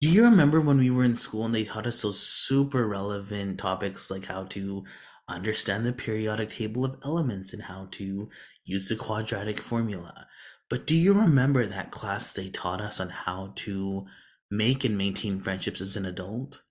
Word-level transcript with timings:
Do 0.00 0.08
you 0.08 0.24
remember 0.24 0.62
when 0.62 0.78
we 0.78 0.88
were 0.88 1.04
in 1.04 1.14
school 1.14 1.44
and 1.44 1.54
they 1.54 1.64
taught 1.64 1.86
us 1.86 2.00
those 2.00 2.18
super 2.18 2.88
relevant 2.88 3.58
topics 3.58 4.10
like 4.10 4.24
how 4.24 4.44
to 4.44 4.84
understand 5.28 5.84
the 5.84 5.92
periodic 5.92 6.48
table 6.48 6.86
of 6.86 6.98
elements 7.04 7.52
and 7.52 7.64
how 7.64 7.88
to 7.92 8.30
use 8.64 8.88
the 8.88 8.96
quadratic 8.96 9.60
formula? 9.60 10.26
But 10.70 10.86
do 10.86 10.96
you 10.96 11.12
remember 11.12 11.66
that 11.66 11.90
class 11.90 12.32
they 12.32 12.48
taught 12.48 12.80
us 12.80 12.98
on 12.98 13.10
how 13.10 13.52
to 13.56 14.06
make 14.50 14.86
and 14.86 14.96
maintain 14.96 15.38
friendships 15.38 15.82
as 15.82 15.98
an 15.98 16.06
adult? 16.06 16.62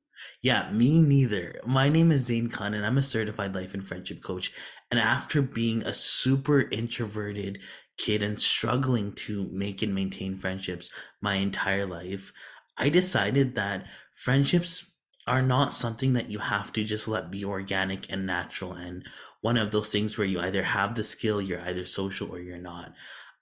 Yeah, 0.41 0.71
me 0.71 0.99
neither. 0.99 1.61
My 1.67 1.87
name 1.87 2.11
is 2.11 2.25
Zayne 2.25 2.49
Khan 2.51 2.73
and 2.73 2.83
I'm 2.83 2.97
a 2.97 3.03
certified 3.03 3.53
life 3.53 3.75
and 3.75 3.87
friendship 3.87 4.23
coach. 4.23 4.51
And 4.89 4.99
after 4.99 5.43
being 5.43 5.83
a 5.83 5.93
super 5.93 6.61
introverted 6.71 7.59
kid 7.99 8.23
and 8.23 8.41
struggling 8.41 9.13
to 9.13 9.47
make 9.51 9.83
and 9.83 9.93
maintain 9.93 10.35
friendships 10.35 10.89
my 11.21 11.35
entire 11.35 11.85
life, 11.85 12.31
I 12.79 12.89
decided 12.89 13.55
that 13.55 13.85
friendships 14.15 14.85
are 15.27 15.41
not 15.41 15.73
something 15.73 16.13
that 16.13 16.31
you 16.31 16.39
have 16.39 16.73
to 16.73 16.83
just 16.83 17.07
let 17.07 17.29
be 17.29 17.45
organic 17.45 18.11
and 18.11 18.25
natural 18.25 18.73
and 18.73 19.05
one 19.41 19.57
of 19.57 19.71
those 19.71 19.89
things 19.89 20.17
where 20.17 20.27
you 20.27 20.39
either 20.39 20.63
have 20.63 20.95
the 20.95 21.03
skill, 21.03 21.41
you're 21.41 21.61
either 21.61 21.85
social 21.85 22.29
or 22.29 22.39
you're 22.39 22.57
not. 22.57 22.93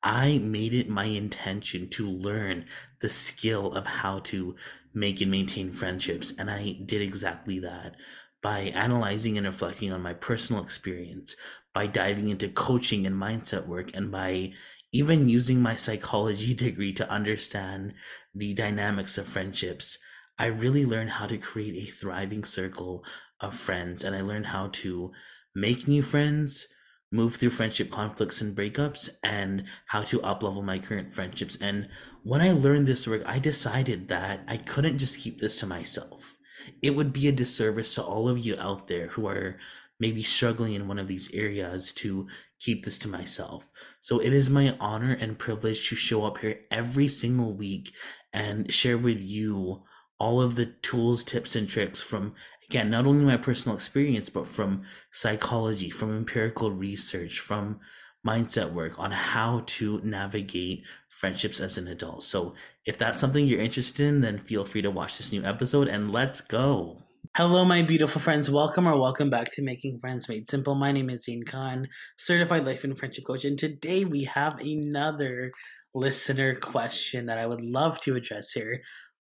I 0.03 0.37
made 0.37 0.73
it 0.73 0.89
my 0.89 1.05
intention 1.05 1.89
to 1.89 2.07
learn 2.07 2.65
the 3.01 3.09
skill 3.09 3.73
of 3.73 3.85
how 3.85 4.19
to 4.19 4.55
make 4.93 5.21
and 5.21 5.31
maintain 5.31 5.73
friendships. 5.73 6.33
And 6.37 6.51
I 6.51 6.77
did 6.85 7.01
exactly 7.01 7.59
that 7.59 7.95
by 8.41 8.59
analyzing 8.59 9.37
and 9.37 9.47
reflecting 9.47 9.91
on 9.91 10.01
my 10.01 10.13
personal 10.13 10.63
experience, 10.63 11.35
by 11.73 11.87
diving 11.87 12.29
into 12.29 12.47
coaching 12.47 13.07
and 13.07 13.15
mindset 13.15 13.65
work, 13.65 13.89
and 13.95 14.11
by 14.11 14.53
even 14.91 15.27
using 15.27 15.61
my 15.61 15.75
psychology 15.75 16.53
degree 16.65 16.93
to 16.93 17.09
understand 17.11 17.93
the 18.37 18.53
dynamics 18.53 19.17
of 19.17 19.27
friendships. 19.27 19.97
I 20.39 20.45
really 20.45 20.85
learned 20.85 21.11
how 21.11 21.25
to 21.27 21.37
create 21.37 21.75
a 21.75 21.91
thriving 21.91 22.43
circle 22.43 23.03
of 23.39 23.55
friends 23.55 24.03
and 24.03 24.15
I 24.15 24.21
learned 24.21 24.47
how 24.47 24.69
to 24.73 25.11
make 25.55 25.87
new 25.87 26.03
friends, 26.03 26.67
move 27.11 27.35
through 27.35 27.49
friendship 27.49 27.89
conflicts 27.89 28.41
and 28.41 28.55
breakups, 28.55 29.09
and 29.23 29.63
how 29.87 30.03
to 30.03 30.19
uplevel 30.19 30.63
my 30.63 30.77
current 30.77 31.13
friendships. 31.13 31.57
And 31.59 31.89
when 32.23 32.41
I 32.41 32.51
learned 32.51 32.85
this 32.85 33.07
work, 33.07 33.23
I 33.25 33.39
decided 33.39 34.07
that 34.09 34.41
I 34.47 34.57
couldn't 34.57 34.99
just 34.99 35.19
keep 35.19 35.39
this 35.39 35.55
to 35.57 35.65
myself. 35.65 36.35
It 36.81 36.91
would 36.91 37.13
be 37.13 37.27
a 37.27 37.31
disservice 37.31 37.95
to 37.95 38.03
all 38.03 38.29
of 38.29 38.37
you 38.37 38.55
out 38.59 38.87
there 38.87 39.07
who 39.07 39.27
are 39.27 39.57
maybe 39.99 40.21
struggling 40.21 40.73
in 40.73 40.87
one 40.87 40.99
of 40.99 41.07
these 41.07 41.33
areas 41.33 41.91
to 41.91 42.27
keep 42.59 42.85
this 42.85 42.97
to 42.99 43.07
myself. 43.07 43.71
So 44.01 44.19
it 44.19 44.33
is 44.33 44.49
my 44.49 44.75
honor 44.79 45.13
and 45.13 45.39
privilege 45.39 45.89
to 45.89 45.95
show 45.95 46.25
up 46.25 46.39
here 46.39 46.61
every 46.71 47.07
single 47.07 47.53
week 47.53 47.93
and 48.37 48.71
share 48.71 48.99
with 48.99 49.19
you 49.19 49.81
all 50.19 50.39
of 50.39 50.55
the 50.55 50.67
tools, 50.67 51.23
tips, 51.23 51.55
and 51.55 51.67
tricks 51.67 52.03
from, 52.03 52.35
again, 52.69 52.87
not 52.91 53.07
only 53.07 53.25
my 53.25 53.35
personal 53.35 53.75
experience, 53.75 54.29
but 54.29 54.45
from 54.45 54.83
psychology, 55.11 55.89
from 55.89 56.15
empirical 56.15 56.71
research, 56.71 57.39
from 57.39 57.79
mindset 58.25 58.71
work 58.71 58.99
on 58.99 59.09
how 59.09 59.63
to 59.65 59.99
navigate 60.03 60.83
friendships 61.09 61.59
as 61.59 61.79
an 61.79 61.87
adult. 61.87 62.21
So 62.21 62.53
if 62.85 62.95
that's 62.95 63.17
something 63.17 63.47
you're 63.47 63.59
interested 63.59 64.05
in, 64.05 64.21
then 64.21 64.37
feel 64.37 64.65
free 64.65 64.83
to 64.83 64.91
watch 64.91 65.17
this 65.17 65.31
new 65.31 65.43
episode 65.43 65.87
and 65.87 66.11
let's 66.11 66.39
go. 66.41 67.01
Hello, 67.35 67.65
my 67.65 67.81
beautiful 67.81 68.21
friends. 68.21 68.51
Welcome 68.51 68.87
or 68.87 68.99
welcome 68.99 69.31
back 69.31 69.51
to 69.53 69.63
Making 69.63 69.99
Friends 69.99 70.29
Made 70.29 70.47
Simple. 70.47 70.75
My 70.75 70.91
name 70.91 71.09
is 71.09 71.25
Zayne 71.25 71.43
Khan, 71.43 71.87
certified 72.17 72.67
life 72.67 72.83
and 72.83 72.97
friendship 72.97 73.25
coach, 73.25 73.45
and 73.45 73.57
today 73.57 74.05
we 74.05 74.25
have 74.25 74.59
another 74.59 75.51
listener 75.97 76.55
question 76.55 77.25
that 77.25 77.37
I 77.37 77.45
would 77.45 77.61
love 77.61 77.99
to 78.01 78.15
address 78.15 78.51
here. 78.51 78.81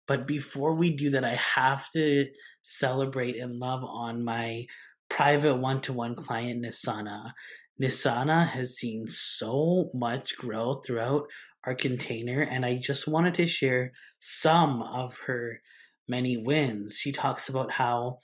But 0.09 0.27
before 0.27 0.75
we 0.75 0.91
do 0.91 1.11
that, 1.11 1.25
I 1.25 1.35
have 1.35 1.91
to 1.93 2.27
celebrate 2.63 3.37
and 3.37 3.59
love 3.59 3.85
on 3.85 4.25
my 4.25 4.67
private 5.09 5.57
one 5.57 5.81
to 5.83 5.93
one 5.93 6.15
client, 6.15 6.65
Nisana. 6.65 7.33
Nisana 7.81 8.49
has 8.49 8.77
seen 8.77 9.07
so 9.09 9.91
much 9.95 10.37
growth 10.37 10.85
throughout 10.87 11.27
our 11.65 11.75
container, 11.75 12.41
and 12.43 12.67
I 12.67 12.77
just 12.77 13.07
wanted 13.07 13.35
to 13.35 13.47
share 13.47 13.93
some 14.19 14.83
of 14.83 15.21
her 15.27 15.61
many 16.09 16.37
wins. 16.37 16.97
She 16.97 17.13
talks 17.13 17.49
about 17.49 17.73
how 17.73 18.19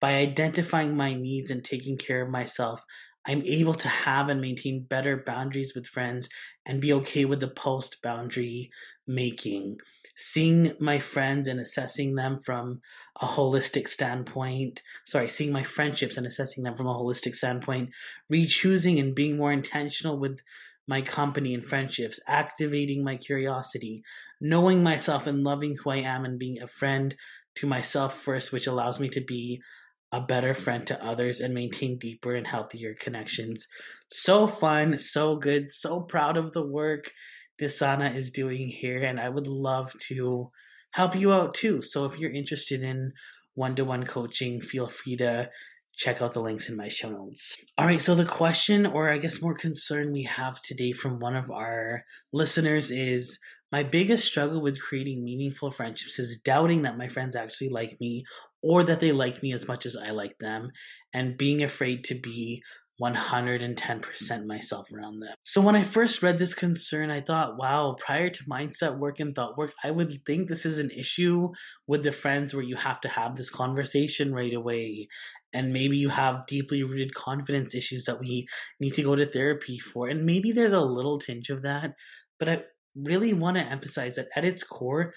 by 0.00 0.14
identifying 0.14 0.96
my 0.96 1.14
needs 1.14 1.50
and 1.50 1.64
taking 1.64 1.96
care 1.96 2.22
of 2.22 2.28
myself, 2.30 2.84
I'm 3.26 3.42
able 3.42 3.74
to 3.74 3.88
have 3.88 4.28
and 4.28 4.40
maintain 4.40 4.86
better 4.88 5.16
boundaries 5.16 5.74
with 5.74 5.86
friends 5.86 6.28
and 6.66 6.80
be 6.80 6.92
okay 6.94 7.24
with 7.24 7.40
the 7.40 7.48
post 7.48 8.02
boundary 8.02 8.70
making. 9.06 9.78
Seeing 10.16 10.74
my 10.78 10.98
friends 10.98 11.48
and 11.48 11.58
assessing 11.58 12.16
them 12.16 12.40
from 12.44 12.80
a 13.20 13.26
holistic 13.26 13.88
standpoint, 13.88 14.82
sorry, 15.06 15.28
seeing 15.28 15.52
my 15.52 15.62
friendships 15.62 16.16
and 16.16 16.26
assessing 16.26 16.64
them 16.64 16.76
from 16.76 16.86
a 16.86 16.94
holistic 16.94 17.34
standpoint, 17.34 17.90
re-choosing 18.28 18.98
and 18.98 19.14
being 19.14 19.36
more 19.36 19.52
intentional 19.52 20.18
with 20.18 20.40
my 20.86 21.00
company 21.00 21.54
and 21.54 21.64
friendships, 21.64 22.20
activating 22.26 23.04
my 23.04 23.16
curiosity, 23.16 24.02
knowing 24.40 24.82
myself 24.82 25.26
and 25.26 25.44
loving 25.44 25.76
who 25.76 25.90
I 25.90 25.98
am 25.98 26.24
and 26.24 26.38
being 26.38 26.60
a 26.60 26.66
friend 26.66 27.14
to 27.54 27.66
myself 27.66 28.18
first, 28.18 28.52
which 28.52 28.66
allows 28.66 28.98
me 28.98 29.08
to 29.10 29.20
be 29.20 29.62
a 30.12 30.20
better 30.20 30.54
friend 30.54 30.86
to 30.86 31.04
others 31.04 31.40
and 31.40 31.54
maintain 31.54 31.98
deeper 31.98 32.34
and 32.34 32.46
healthier 32.46 32.94
connections. 32.94 33.66
So 34.10 34.46
fun, 34.46 34.98
so 34.98 35.36
good, 35.36 35.70
so 35.70 36.00
proud 36.00 36.36
of 36.36 36.52
the 36.52 36.64
work 36.64 37.12
Disana 37.60 38.14
is 38.14 38.30
doing 38.30 38.68
here, 38.68 39.02
and 39.02 39.18
I 39.18 39.28
would 39.28 39.46
love 39.46 39.94
to 40.08 40.50
help 40.92 41.16
you 41.16 41.32
out 41.32 41.54
too. 41.54 41.80
So 41.80 42.04
if 42.04 42.18
you're 42.18 42.30
interested 42.30 42.82
in 42.82 43.12
one 43.54 43.74
to 43.76 43.84
one 43.84 44.04
coaching, 44.04 44.60
feel 44.60 44.88
free 44.88 45.16
to 45.16 45.50
check 45.96 46.20
out 46.20 46.32
the 46.32 46.40
links 46.40 46.68
in 46.68 46.76
my 46.76 46.88
show 46.88 47.10
notes. 47.10 47.56
All 47.78 47.86
right, 47.86 48.00
so 48.00 48.14
the 48.14 48.24
question, 48.24 48.86
or 48.86 49.10
I 49.10 49.18
guess 49.18 49.42
more 49.42 49.54
concern 49.54 50.12
we 50.12 50.24
have 50.24 50.60
today 50.60 50.92
from 50.92 51.20
one 51.20 51.36
of 51.36 51.50
our 51.50 52.04
listeners 52.32 52.90
is 52.90 53.38
my 53.70 53.82
biggest 53.82 54.26
struggle 54.26 54.60
with 54.60 54.80
creating 54.80 55.24
meaningful 55.24 55.70
friendships 55.70 56.18
is 56.18 56.40
doubting 56.42 56.82
that 56.82 56.98
my 56.98 57.08
friends 57.08 57.34
actually 57.34 57.70
like 57.70 57.96
me 58.00 58.24
or 58.62 58.84
that 58.84 59.00
they 59.00 59.12
like 59.12 59.42
me 59.42 59.52
as 59.52 59.66
much 59.66 59.84
as 59.84 59.96
I 59.96 60.10
like 60.10 60.38
them 60.38 60.70
and 61.12 61.36
being 61.36 61.62
afraid 61.62 62.04
to 62.04 62.14
be 62.14 62.62
110% 63.00 64.46
myself 64.46 64.86
around 64.92 65.20
them. 65.20 65.34
So 65.42 65.60
when 65.60 65.74
I 65.74 65.82
first 65.82 66.22
read 66.22 66.38
this 66.38 66.54
concern, 66.54 67.10
I 67.10 67.20
thought, 67.20 67.56
wow, 67.58 67.96
prior 67.98 68.30
to 68.30 68.44
mindset 68.44 68.98
work 68.98 69.18
and 69.18 69.34
thought 69.34 69.58
work, 69.58 69.72
I 69.82 69.90
would 69.90 70.24
think 70.24 70.48
this 70.48 70.64
is 70.64 70.78
an 70.78 70.90
issue 70.90 71.48
with 71.86 72.04
the 72.04 72.12
friends 72.12 72.54
where 72.54 72.62
you 72.62 72.76
have 72.76 73.00
to 73.00 73.08
have 73.08 73.34
this 73.34 73.50
conversation 73.50 74.32
right 74.32 74.52
away 74.52 75.08
and 75.52 75.72
maybe 75.72 75.96
you 75.96 76.08
have 76.08 76.46
deeply 76.46 76.82
rooted 76.82 77.14
confidence 77.14 77.74
issues 77.74 78.04
that 78.06 78.20
we 78.20 78.46
need 78.80 78.94
to 78.94 79.02
go 79.02 79.14
to 79.14 79.26
therapy 79.26 79.78
for 79.78 80.08
and 80.08 80.24
maybe 80.24 80.52
there's 80.52 80.72
a 80.72 80.80
little 80.80 81.18
tinge 81.18 81.50
of 81.50 81.62
that 81.62 81.92
but 82.38 82.48
i 82.48 82.62
really 82.96 83.32
want 83.32 83.56
to 83.56 83.62
emphasize 83.62 84.16
that 84.16 84.28
at 84.36 84.44
its 84.44 84.62
core 84.62 85.14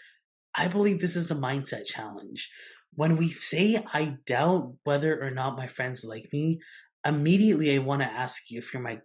i 0.56 0.68
believe 0.68 1.00
this 1.00 1.16
is 1.16 1.32
a 1.32 1.36
mindset 1.36 1.86
challenge 1.86 2.50
when 2.96 3.18
we 3.18 3.30
say 3.30 3.84
i 3.94 4.18
doubt 4.26 4.74
whether 4.84 5.22
or 5.22 5.32
not 5.32 5.58
my 5.58 5.68
friends 5.68 6.04
like 6.04 6.28
me 6.34 6.60
immediately 7.06 7.74
i 7.76 7.78
want 7.78 8.02
to 8.02 8.08
ask 8.08 8.50
you 8.50 8.60
if 8.60 8.74
you're 8.74 8.84
my 8.84 9.00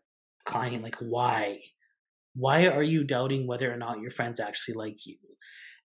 client 0.45 0.83
like 0.83 0.97
why 1.01 1.59
why 2.35 2.67
are 2.67 2.83
you 2.83 3.05
doubting 3.05 3.47
whether 3.47 3.73
or 3.73 3.77
not 3.77 4.01
your 4.01 4.11
friends 4.11 4.41
actually 4.41 4.75
like 4.75 5.07
you 5.07 5.17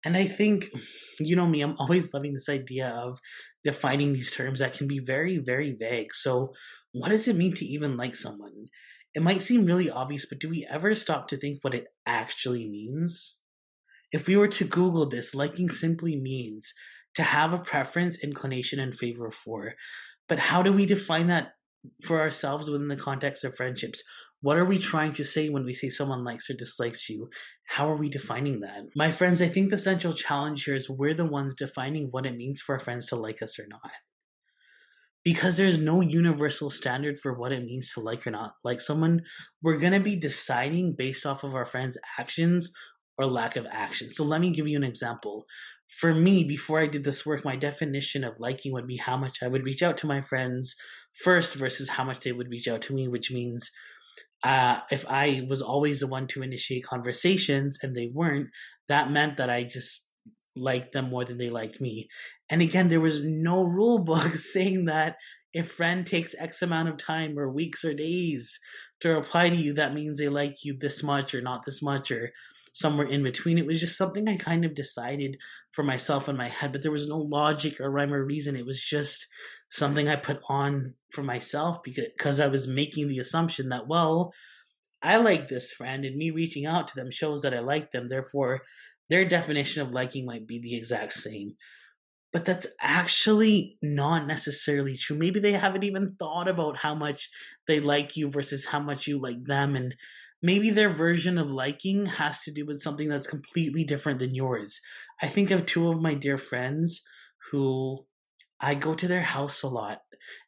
and 0.04 0.18
I 0.18 0.26
think, 0.26 0.70
you 1.20 1.36
know 1.36 1.48
me, 1.48 1.62
I'm 1.62 1.76
always 1.78 2.14
loving 2.14 2.34
this 2.34 2.50
idea 2.50 2.90
of 2.90 3.20
defining 3.64 4.14
these 4.14 4.32
terms 4.32 4.60
that 4.60 4.74
can 4.74 4.88
be 4.88 5.00
very, 5.00 5.38
very 5.38 5.72
vague. 5.72 6.14
So, 6.14 6.54
what 6.92 7.10
does 7.10 7.28
it 7.28 7.36
mean 7.36 7.54
to 7.56 7.66
even 7.66 7.98
like 7.98 8.16
someone? 8.16 8.70
It 9.16 9.24
might 9.24 9.42
seem 9.42 9.66
really 9.66 9.90
obvious, 9.90 10.26
but 10.28 10.40
do 10.40 10.50
we 10.50 10.68
ever 10.70 10.94
stop 10.96 11.28
to 11.28 11.38
think 11.38 11.60
what 11.62 11.74
it 11.74 11.88
actually 12.06 12.70
means? 12.70 13.36
If 14.12 14.28
we 14.28 14.36
were 14.36 14.48
to 14.50 14.66
Google 14.66 15.08
this, 15.08 15.34
liking 15.34 15.70
simply 15.70 16.20
means 16.20 16.74
to 17.16 17.24
have 17.24 17.54
a 17.54 17.60
preference, 17.60 18.24
inclination, 18.24 18.80
and 18.80 18.96
favor 18.96 19.32
for. 19.32 19.74
But 20.28 20.40
how 20.40 20.64
do 20.64 20.72
we 20.72 20.86
define 20.86 21.28
that 21.28 21.54
for 22.04 22.20
ourselves 22.20 22.70
within 22.70 22.88
the 22.88 22.96
context 22.96 23.44
of 23.44 23.56
friendships? 23.56 24.04
What 24.42 24.58
are 24.58 24.66
we 24.66 24.78
trying 24.78 25.14
to 25.14 25.24
say 25.24 25.48
when 25.48 25.64
we 25.64 25.74
say 25.74 25.90
someone 25.90 26.26
likes 26.26 26.50
or 26.50 26.54
dislikes 26.54 27.10
you? 27.10 27.30
How 27.70 27.90
are 27.90 27.96
we 27.96 28.10
defining 28.10 28.60
that? 28.60 28.88
My 28.96 29.12
friends, 29.12 29.42
I 29.42 29.48
think 29.48 29.70
the 29.70 29.78
central 29.78 30.14
challenge 30.14 30.66
here 30.66 30.76
is 30.76 30.90
we're 30.90 31.14
the 31.14 31.26
ones 31.26 31.56
defining 31.56 32.10
what 32.12 32.26
it 32.26 32.36
means 32.36 32.62
for 32.62 32.76
our 32.76 32.80
friends 32.80 33.06
to 33.08 33.16
like 33.16 33.42
us 33.42 33.58
or 33.58 33.66
not. 33.70 33.92
Because 35.24 35.56
there's 35.56 35.78
no 35.78 36.02
universal 36.02 36.70
standard 36.70 37.18
for 37.18 37.34
what 37.34 37.54
it 37.54 37.64
means 37.64 37.94
to 37.94 38.02
like 38.02 38.28
or 38.28 38.32
not 38.32 38.56
like 38.66 38.82
someone, 38.82 39.22
we're 39.62 39.78
going 39.78 39.94
to 39.94 40.02
be 40.02 40.18
deciding 40.18 40.96
based 40.98 41.26
off 41.26 41.46
of 41.46 41.56
our 41.56 41.66
friends' 41.66 41.98
actions 42.20 42.74
or 43.18 43.26
lack 43.26 43.56
of 43.56 43.66
action. 43.72 44.10
So 44.10 44.26
let 44.26 44.42
me 44.42 44.52
give 44.52 44.68
you 44.68 44.76
an 44.76 44.84
example. 44.84 45.46
For 46.00 46.14
me, 46.14 46.44
before 46.44 46.80
I 46.80 46.88
did 46.88 47.04
this 47.04 47.26
work, 47.26 47.46
my 47.46 47.56
definition 47.56 48.24
of 48.24 48.40
liking 48.40 48.74
would 48.74 48.88
be 48.88 48.98
how 48.98 49.16
much 49.16 49.44
I 49.44 49.48
would 49.48 49.64
reach 49.64 49.84
out 49.84 49.98
to 50.00 50.08
my 50.08 50.22
friends 50.22 50.76
first 51.14 51.56
versus 51.56 51.90
how 51.90 52.04
much 52.04 52.22
they 52.22 52.32
would 52.32 52.50
reach 52.50 52.68
out 52.68 52.82
to 52.84 52.94
me, 52.94 53.08
which 53.08 53.32
means 53.32 53.70
uh, 54.44 54.80
if 54.92 55.06
I 55.08 55.46
was 55.48 55.62
always 55.62 56.00
the 56.00 56.08
one 56.08 56.28
to 56.28 56.42
initiate 56.42 56.84
conversations 56.84 57.78
and 57.82 57.96
they 57.96 58.10
weren't, 58.14 58.50
that 58.88 59.12
meant 59.12 59.38
that 59.38 59.50
I 59.50 59.64
just 59.64 60.10
liked 60.56 60.92
them 60.92 61.10
more 61.10 61.26
than 61.26 61.38
they 61.38 61.50
liked 61.50 61.80
me. 61.80 62.10
And 62.50 62.62
again, 62.62 62.90
there 62.90 63.00
was 63.00 63.24
no 63.24 63.64
rule 63.64 64.00
book 64.00 64.36
saying 64.36 64.86
that 64.86 65.16
if 65.54 65.70
a 65.70 65.74
friend 65.74 66.06
takes 66.06 66.36
X 66.40 66.62
amount 66.62 66.90
of 66.90 66.98
time 66.98 67.38
or 67.38 67.50
weeks 67.50 67.86
or 67.86 67.94
days 67.94 68.60
to 69.00 69.10
reply 69.10 69.50
to 69.50 69.56
you, 69.56 69.74
that 69.74 69.94
means 69.94 70.18
they 70.18 70.30
like 70.30 70.64
you 70.64 70.76
this 70.78 71.04
much 71.04 71.36
or 71.36 71.42
not 71.42 71.64
this 71.66 71.82
much 71.82 72.12
or 72.12 72.32
somewhere 72.74 73.08
in 73.08 73.24
between. 73.24 73.58
It 73.58 73.66
was 73.66 73.80
just 73.80 73.98
something 73.98 74.28
I 74.28 74.36
kind 74.36 74.66
of 74.66 74.76
decided 74.76 75.38
for 75.72 75.84
myself 75.84 76.28
in 76.28 76.36
my 76.36 76.50
head, 76.50 76.74
but 76.74 76.82
there 76.82 76.92
was 76.92 77.08
no 77.08 77.18
logic 77.18 77.80
or 77.80 77.90
rhyme 77.90 78.14
or 78.14 78.26
reason. 78.26 78.56
It 78.58 78.66
was 78.66 78.82
just 78.82 79.28
something 79.70 80.10
I 80.10 80.18
put 80.18 80.42
on 80.50 80.96
for 81.10 81.24
myself 81.24 81.82
because 81.84 82.40
I 82.40 82.48
was 82.48 82.68
making 82.68 83.08
the 83.08 83.20
assumption 83.20 83.70
that, 83.70 83.88
well, 83.88 84.34
I 85.02 85.18
like 85.18 85.48
this 85.48 85.72
friend 85.72 86.04
and 86.04 86.16
me 86.18 86.32
reaching 86.32 86.66
out 86.66 86.88
to 86.90 86.96
them 86.96 87.12
shows 87.12 87.42
that 87.44 87.54
I 87.54 87.60
like 87.60 87.92
them. 87.92 88.10
Therefore, 88.10 88.62
their 89.10 89.26
definition 89.26 89.82
of 89.82 89.92
liking 89.92 90.26
might 90.26 90.48
be 90.48 90.60
the 90.60 90.76
exact 90.76 91.14
same. 91.14 91.56
But 92.32 92.46
that's 92.46 92.66
actually 92.82 93.78
not 93.84 94.26
necessarily 94.26 94.98
true. 94.98 95.16
Maybe 95.16 95.40
they 95.40 95.52
haven't 95.52 95.84
even 95.84 96.16
thought 96.18 96.48
about 96.48 96.78
how 96.78 96.96
much 96.96 97.30
they 97.68 97.80
like 97.80 98.18
you 98.18 98.32
versus 98.32 98.66
how 98.68 98.80
much 98.80 99.06
you 99.06 99.22
like 99.22 99.44
them. 99.44 99.76
And 99.76 99.94
maybe 100.44 100.70
their 100.70 100.90
version 100.90 101.38
of 101.38 101.52
liking 101.52 102.06
has 102.06 102.42
to 102.44 102.52
do 102.52 102.66
with 102.66 102.82
something 102.82 103.10
that's 103.10 103.26
completely 103.26 103.84
different 103.84 104.20
than 104.20 104.36
yours. 104.36 104.80
I 105.22 105.28
think 105.28 105.50
of 105.50 105.66
two 105.66 105.90
of 105.90 106.02
my 106.02 106.14
dear 106.14 106.38
friends 106.38 107.02
who 107.52 108.06
I 108.60 108.76
go 108.76 108.94
to 108.94 109.08
their 109.08 109.22
house 109.22 109.64
a 109.64 109.68
lot 109.68 110.02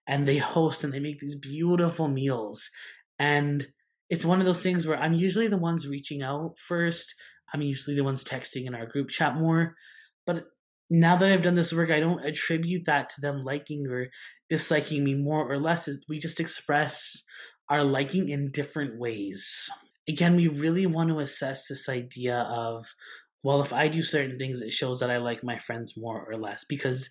and 0.06 0.28
they 0.28 0.38
host 0.38 0.84
and 0.84 0.94
they 0.94 1.00
make 1.00 1.20
these 1.20 1.36
beautiful 1.36 2.08
meals. 2.08 2.70
And 3.18 3.70
it's 4.10 4.26
one 4.26 4.40
of 4.40 4.46
those 4.46 4.62
things 4.62 4.86
where 4.86 5.00
I'm 5.00 5.14
usually 5.14 5.48
the 5.48 5.58
ones 5.58 5.88
reaching 5.88 6.22
out 6.22 6.60
first 6.60 7.16
I'm 7.54 7.62
usually 7.62 7.96
the 7.96 8.04
ones 8.04 8.24
texting 8.24 8.66
in 8.66 8.76
our 8.76 8.86
group 8.86 9.10
chat 9.10 9.36
more. 9.36 9.76
But 10.26 10.46
now 10.90 11.16
that 11.16 11.32
I've 11.32 11.42
done 11.42 11.56
this 11.56 11.74
work, 11.74 11.90
I 11.90 12.00
don't 12.00 12.26
attribute 12.26 12.86
that 12.86 13.10
to 13.12 13.22
them 13.22 13.42
liking 13.42 13.88
or 13.88 14.10
disliking 14.50 15.04
me 15.04 15.16
more 15.16 15.50
or 15.50 15.58
less. 15.58 15.90
We 16.08 16.20
just 16.20 16.40
express 16.40 17.24
our 17.70 17.84
liking 17.84 18.30
in 18.30 18.52
different 18.52 19.00
ways. 19.00 19.70
Again, 20.08 20.36
we 20.36 20.48
really 20.48 20.86
want 20.86 21.10
to 21.10 21.20
assess 21.20 21.68
this 21.68 21.90
idea 21.90 22.42
of, 22.42 22.86
well, 23.44 23.62
if 23.62 23.74
I 23.74 23.88
do 23.88 24.04
certain 24.04 24.38
things, 24.38 24.62
it 24.62 24.72
shows 24.72 25.00
that 25.00 25.12
I 25.12 25.18
like 25.18 25.44
my 25.44 25.58
friends 25.58 25.94
more 25.98 26.26
or 26.30 26.38
less. 26.38 26.64
Because 26.68 27.10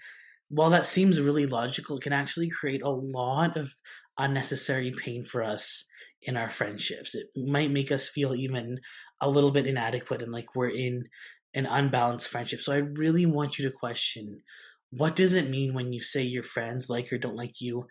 while 0.49 0.71
that 0.71 0.87
seems 0.87 1.21
really 1.21 1.47
logical, 1.47 1.99
it 1.99 2.03
can 2.03 2.13
actually 2.13 2.51
create 2.51 2.83
a 2.83 2.91
lot 2.91 3.57
of 3.57 3.73
unnecessary 4.19 4.93
pain 4.93 5.25
for 5.25 5.43
us 5.43 5.85
in 6.23 6.37
our 6.37 6.51
friendships. 6.51 7.15
It 7.15 7.27
might 7.37 7.71
make 7.71 7.91
us 7.91 8.09
feel 8.09 8.35
even 8.35 8.79
a 9.21 9.29
little 9.31 9.51
bit 9.51 9.67
inadequate 9.67 10.23
and 10.23 10.33
like 10.33 10.55
we're 10.55 10.71
in 10.71 11.09
an 11.53 11.67
unbalanced 11.67 12.29
friendship. 12.29 12.61
So 12.61 12.73
I 12.73 12.79
really 12.79 13.27
want 13.27 13.59
you 13.59 13.69
to 13.69 13.77
question 13.77 14.43
what 14.91 15.17
does 15.17 15.35
it 15.35 15.51
mean 15.51 15.75
when 15.75 15.93
you 15.93 16.01
say 16.01 16.23
your 16.23 16.45
friends 16.45 16.89
like 16.89 17.13
or 17.13 17.19
don't 17.19 17.35
like 17.35 17.61
you? 17.61 17.87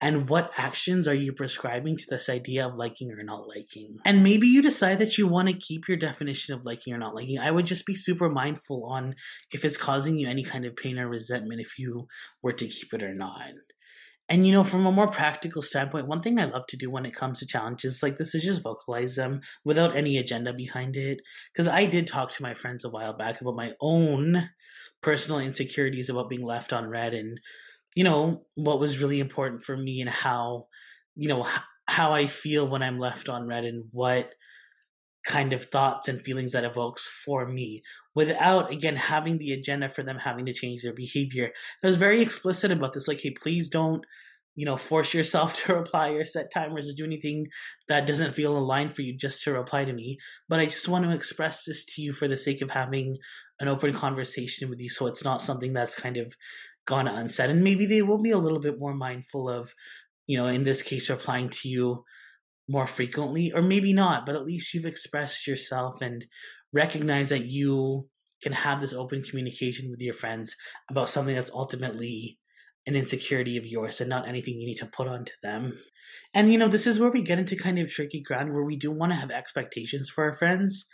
And 0.00 0.28
what 0.28 0.50
actions 0.58 1.08
are 1.08 1.14
you 1.14 1.32
prescribing 1.32 1.96
to 1.96 2.04
this 2.08 2.28
idea 2.28 2.66
of 2.66 2.74
liking 2.74 3.10
or 3.12 3.22
not 3.22 3.48
liking? 3.48 3.96
And 4.04 4.22
maybe 4.22 4.46
you 4.46 4.60
decide 4.60 4.98
that 4.98 5.16
you 5.16 5.26
want 5.26 5.48
to 5.48 5.54
keep 5.54 5.88
your 5.88 5.96
definition 5.96 6.54
of 6.54 6.66
liking 6.66 6.92
or 6.92 6.98
not 6.98 7.14
liking. 7.14 7.38
I 7.38 7.50
would 7.50 7.64
just 7.64 7.86
be 7.86 7.94
super 7.94 8.28
mindful 8.28 8.84
on 8.84 9.14
if 9.52 9.64
it's 9.64 9.78
causing 9.78 10.18
you 10.18 10.28
any 10.28 10.44
kind 10.44 10.66
of 10.66 10.76
pain 10.76 10.98
or 10.98 11.08
resentment 11.08 11.62
if 11.62 11.78
you 11.78 12.08
were 12.42 12.52
to 12.52 12.66
keep 12.66 12.92
it 12.92 13.02
or 13.02 13.14
not. 13.14 13.52
And 14.28 14.46
you 14.46 14.52
know, 14.52 14.64
from 14.64 14.84
a 14.84 14.92
more 14.92 15.08
practical 15.08 15.62
standpoint, 15.62 16.08
one 16.08 16.20
thing 16.20 16.38
I 16.38 16.44
love 16.44 16.66
to 16.68 16.76
do 16.76 16.90
when 16.90 17.06
it 17.06 17.14
comes 17.14 17.38
to 17.38 17.46
challenges 17.46 18.02
like 18.02 18.18
this 18.18 18.34
is 18.34 18.44
just 18.44 18.62
vocalize 18.62 19.14
them 19.16 19.40
without 19.64 19.96
any 19.96 20.18
agenda 20.18 20.52
behind 20.52 20.96
it. 20.96 21.20
Because 21.52 21.68
I 21.68 21.86
did 21.86 22.06
talk 22.06 22.30
to 22.32 22.42
my 22.42 22.52
friends 22.52 22.84
a 22.84 22.90
while 22.90 23.16
back 23.16 23.40
about 23.40 23.56
my 23.56 23.72
own 23.80 24.50
personal 25.00 25.38
insecurities 25.38 26.10
about 26.10 26.28
being 26.28 26.44
left 26.44 26.72
on 26.72 26.90
read 26.90 27.14
and, 27.14 27.40
you 27.96 28.04
know, 28.04 28.44
what 28.54 28.78
was 28.78 28.98
really 28.98 29.18
important 29.18 29.64
for 29.64 29.76
me 29.76 30.00
and 30.00 30.10
how, 30.10 30.66
you 31.16 31.28
know, 31.28 31.48
how 31.88 32.12
I 32.12 32.26
feel 32.26 32.68
when 32.68 32.82
I'm 32.82 32.98
left 32.98 33.28
on 33.28 33.48
read 33.48 33.64
and 33.64 33.86
what 33.90 34.32
kind 35.26 35.52
of 35.52 35.64
thoughts 35.64 36.06
and 36.06 36.20
feelings 36.20 36.52
that 36.52 36.62
evokes 36.62 37.08
for 37.08 37.48
me. 37.48 37.82
Without 38.14 38.70
again 38.70 38.96
having 38.96 39.38
the 39.38 39.52
agenda 39.52 39.88
for 39.88 40.02
them 40.02 40.18
having 40.18 40.46
to 40.46 40.52
change 40.52 40.82
their 40.82 40.92
behavior. 40.92 41.50
I 41.82 41.86
was 41.86 41.96
very 41.96 42.20
explicit 42.20 42.70
about 42.70 42.92
this 42.92 43.08
like 43.08 43.20
hey 43.20 43.30
please 43.30 43.68
don't 43.68 44.04
you 44.54 44.64
know 44.64 44.76
force 44.76 45.12
yourself 45.14 45.54
to 45.64 45.74
reply 45.74 46.10
or 46.10 46.24
set 46.24 46.52
timers 46.52 46.88
or 46.88 46.92
do 46.96 47.04
anything 47.04 47.46
that 47.88 48.06
doesn't 48.06 48.34
feel 48.34 48.56
aligned 48.56 48.94
for 48.94 49.02
you 49.02 49.16
just 49.16 49.42
to 49.44 49.52
reply 49.52 49.84
to 49.84 49.92
me. 49.92 50.18
But 50.48 50.60
i 50.60 50.66
just 50.66 50.88
want 50.88 51.06
to 51.06 51.12
express 51.12 51.64
this 51.64 51.84
to 51.94 52.02
you 52.02 52.12
for 52.12 52.28
the 52.28 52.36
sake 52.36 52.60
of 52.60 52.70
having 52.70 53.16
an 53.58 53.68
open 53.68 53.94
conversation 53.94 54.68
with 54.68 54.80
you 54.80 54.90
so 54.90 55.06
it's 55.06 55.24
not 55.24 55.40
something 55.40 55.72
that's 55.72 55.94
kind 55.94 56.18
of 56.18 56.34
gone 56.86 57.08
unsaid 57.08 57.50
and 57.50 57.62
maybe 57.62 57.84
they 57.84 58.02
will 58.02 58.22
be 58.22 58.30
a 58.30 58.38
little 58.38 58.60
bit 58.60 58.78
more 58.78 58.94
mindful 58.94 59.48
of 59.48 59.74
you 60.26 60.38
know 60.38 60.46
in 60.46 60.64
this 60.64 60.82
case 60.82 61.10
replying 61.10 61.48
to 61.48 61.68
you 61.68 62.04
more 62.68 62.86
frequently, 62.86 63.52
or 63.52 63.62
maybe 63.62 63.92
not, 63.92 64.26
but 64.26 64.34
at 64.34 64.44
least 64.44 64.74
you've 64.74 64.84
expressed 64.84 65.46
yourself 65.46 66.00
and 66.00 66.26
recognize 66.72 67.28
that 67.28 67.46
you 67.46 68.08
can 68.42 68.52
have 68.52 68.80
this 68.80 68.92
open 68.92 69.22
communication 69.22 69.90
with 69.90 70.00
your 70.00 70.14
friends 70.14 70.56
about 70.90 71.08
something 71.08 71.34
that's 71.34 71.52
ultimately 71.52 72.38
an 72.86 72.94
insecurity 72.94 73.56
of 73.56 73.66
yours 73.66 74.00
and 74.00 74.10
not 74.10 74.28
anything 74.28 74.58
you 74.58 74.66
need 74.66 74.76
to 74.76 74.86
put 74.86 75.08
onto 75.08 75.32
them. 75.42 75.78
And 76.34 76.52
you 76.52 76.58
know, 76.58 76.68
this 76.68 76.86
is 76.86 77.00
where 77.00 77.10
we 77.10 77.22
get 77.22 77.38
into 77.38 77.56
kind 77.56 77.78
of 77.78 77.88
tricky 77.88 78.20
ground 78.20 78.52
where 78.52 78.64
we 78.64 78.76
do 78.76 78.90
want 78.90 79.12
to 79.12 79.18
have 79.18 79.30
expectations 79.30 80.10
for 80.10 80.24
our 80.24 80.34
friends. 80.34 80.86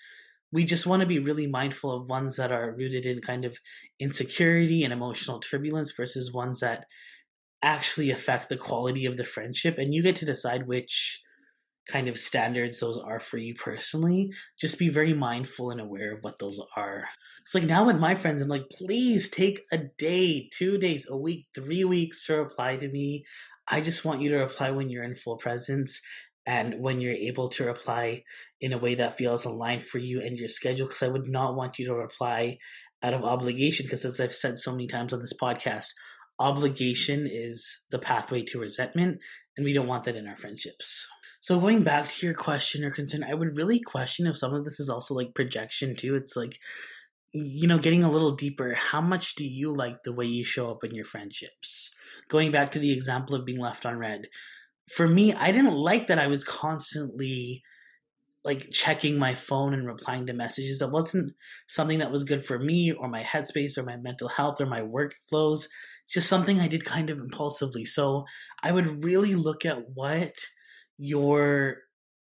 We 0.53 0.65
just 0.65 0.87
want 0.87 1.01
to 1.01 1.07
be 1.07 1.19
really 1.19 1.47
mindful 1.47 1.91
of 1.91 2.09
ones 2.09 2.37
that 2.37 2.53
are 2.53 2.75
rooted 2.77 3.07
in 3.07 3.21
kind 3.21 3.45
of 3.45 3.57
insecurity 3.99 4.85
and 4.85 4.93
emotional 4.93 5.41
turbulence 5.41 5.93
versus 5.97 6.33
ones 6.33 6.61
that 6.61 6.85
actually 7.63 8.11
affect 8.11 8.49
the 8.49 8.57
quality 8.57 9.07
of 9.07 9.17
the 9.17 9.25
friendship. 9.25 9.79
And 9.79 9.95
you 9.95 10.03
get 10.03 10.17
to 10.17 10.27
decide 10.27 10.67
which 10.67 11.23
kind 11.91 12.09
of 12.09 12.19
standards 12.19 12.81
those 12.81 12.99
are 12.99 13.19
for 13.19 13.39
you 13.39 13.55
personally, 13.55 14.31
just 14.59 14.79
be 14.79 14.89
very 14.89 15.13
mindful 15.13 15.71
and 15.71 15.81
aware 15.81 16.13
of 16.13 16.23
what 16.23 16.39
those 16.39 16.61
are. 16.77 17.05
It's 17.41 17.55
like 17.55 17.65
now 17.65 17.85
with 17.85 17.99
my 17.99 18.15
friends, 18.15 18.41
I'm 18.41 18.49
like, 18.49 18.71
please 18.71 19.29
take 19.29 19.63
a 19.73 19.79
day, 19.99 20.49
two 20.53 20.79
days, 20.79 21.07
a 21.11 21.17
week, 21.17 21.47
three 21.55 21.85
weeks 21.85 22.27
to 22.27 22.37
reply 22.37 22.77
to 22.77 22.89
me. 22.89 23.25
I 23.69 23.81
just 23.81 24.05
want 24.05 24.21
you 24.21 24.31
to 24.31 24.37
reply 24.37 24.71
when 24.71 24.91
you're 24.91 25.05
in 25.05 25.17
full 25.17 25.37
presence 25.37 26.01
and 26.47 26.81
when 26.81 27.00
you're 27.00 27.12
able 27.12 27.49
to 27.49 27.65
reply 27.65 28.25
in 28.61 28.73
a 28.73 28.79
way 28.79 28.94
that 28.94 29.17
feels 29.17 29.44
aligned 29.44 29.85
for 29.85 29.99
you 29.99 30.21
and 30.21 30.37
your 30.37 30.49
schedule. 30.49 30.87
Because 30.87 31.03
I 31.03 31.09
would 31.09 31.29
not 31.29 31.55
want 31.55 31.79
you 31.79 31.87
to 31.87 31.94
reply 31.94 32.59
out 33.03 33.15
of 33.15 33.25
obligation, 33.25 33.87
because 33.87 34.05
as 34.05 34.21
I've 34.21 34.35
said 34.35 34.59
so 34.59 34.73
many 34.73 34.87
times 34.87 35.12
on 35.12 35.21
this 35.21 35.35
podcast, 35.41 35.89
obligation 36.39 37.27
is 37.31 37.84
the 37.91 37.99
pathway 37.99 38.43
to 38.43 38.61
resentment, 38.61 39.19
and 39.56 39.65
we 39.65 39.72
don't 39.72 39.87
want 39.87 40.05
that 40.05 40.17
in 40.17 40.29
our 40.29 40.37
friendships. 40.37 41.08
So 41.41 41.58
going 41.58 41.82
back 41.82 42.06
to 42.06 42.27
your 42.27 42.34
question 42.34 42.84
or 42.84 42.91
concern, 42.91 43.25
I 43.25 43.34
would 43.34 43.56
really 43.56 43.81
question 43.81 44.27
if 44.27 44.37
some 44.37 44.55
of 44.55 44.65
this 44.65 44.79
is 44.79 44.89
also 44.89 45.15
like 45.15 45.34
projection 45.34 45.96
too. 45.96 46.15
It's 46.15 46.37
like 46.37 46.58
you 47.32 47.67
know, 47.67 47.79
getting 47.79 48.05
a 48.05 48.11
little 48.11 48.32
deeper, 48.32 48.75
how 48.75 49.01
much 49.01 49.34
do 49.34 49.44
you 49.46 49.72
like 49.72 50.03
the 50.03 50.13
way 50.13 50.27
you 50.27 50.44
show 50.44 50.70
up 50.70 50.84
in 50.84 50.94
your 50.94 51.05
friendships? 51.05 51.91
Going 52.29 52.53
back 52.53 52.72
to 52.72 52.79
the 52.79 52.93
example 52.93 53.34
of 53.34 53.46
being 53.46 53.58
left 53.58 53.87
on 53.87 53.96
read. 53.96 54.27
For 54.94 55.08
me, 55.08 55.32
I 55.32 55.53
didn't 55.53 55.75
like 55.75 56.06
that 56.06 56.19
I 56.19 56.27
was 56.27 56.44
constantly 56.44 57.63
like 58.44 58.70
checking 58.70 59.19
my 59.19 59.34
phone 59.34 59.72
and 59.72 59.87
replying 59.87 60.27
to 60.27 60.32
messages. 60.32 60.81
That 60.81 60.91
wasn't 60.91 61.34
something 61.69 62.01
that 62.01 62.11
was 62.11 62.25
good 62.25 62.44
for 62.44 62.58
me 62.58 62.93
or 62.93 63.08
my 63.08 63.22
headspace 63.22 63.79
or 63.79 63.84
my 63.84 63.96
mental 63.96 64.29
health 64.29 64.61
or 64.61 64.67
my 64.67 64.81
workflows. 64.81 65.69
Just 66.08 66.29
something 66.29 66.61
I 66.61 66.69
did 66.69 66.84
kind 66.84 67.08
of 67.08 67.19
impulsively. 67.19 67.84
So 67.84 68.25
I 68.63 68.72
would 68.72 69.05
really 69.05 69.34
look 69.34 69.65
at 69.65 69.91
what 69.94 70.34
your 70.99 71.79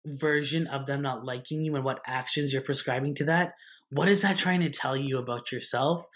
version 0.06 0.66
of 0.68 0.86
them 0.86 1.02
not 1.02 1.24
liking 1.24 1.62
you 1.62 1.74
and 1.74 1.84
what 1.84 2.00
actions 2.06 2.52
you're 2.52 2.62
prescribing 2.62 3.14
to 3.16 3.24
that, 3.24 3.52
what 3.90 4.08
is 4.08 4.22
that 4.22 4.38
trying 4.38 4.60
to 4.60 4.70
tell 4.70 4.96
you 4.96 5.18
about 5.18 5.52
yourself? 5.52 6.06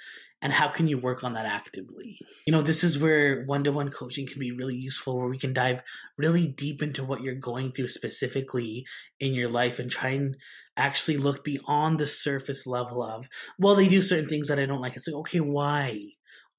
And 0.43 0.55
how 0.55 0.69
can 0.69 0.89
you 0.89 0.97
work 0.97 1.23
on 1.23 1.35
that 1.35 1.45
actively? 1.45 2.19
You 2.47 2.53
know, 2.53 2.63
this 2.63 2.83
is 2.83 2.99
where 2.99 3.45
one 3.45 3.63
to 3.65 3.73
one 3.73 3.91
coaching 3.91 4.27
can 4.27 4.41
be 4.41 4.53
really 4.53 4.75
useful, 4.75 5.19
where 5.19 5.29
we 5.29 5.39
can 5.39 5.53
dive 5.53 5.83
really 6.17 6.47
deep 6.47 6.83
into 6.83 7.05
what 7.05 7.23
you're 7.23 7.35
going 7.35 7.73
through 7.73 7.89
specifically 7.89 8.87
in 9.19 9.35
your 9.35 9.49
life 9.49 9.79
and 9.79 9.91
try 9.91 10.11
and 10.11 10.37
actually 10.77 11.19
look 11.19 11.45
beyond 11.45 11.99
the 11.99 12.07
surface 12.07 12.67
level 12.67 13.03
of, 13.03 13.29
well, 13.59 13.75
they 13.75 13.87
do 13.87 14.01
certain 14.01 14.29
things 14.29 14.49
that 14.49 14.59
I 14.59 14.65
don't 14.65 14.81
like. 14.81 14.97
It's 14.97 15.07
like, 15.07 15.17
okay, 15.17 15.41
why? 15.41 16.01